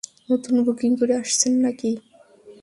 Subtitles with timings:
[0.29, 1.91] নতুন বুকিং করে আসছেন নাকি?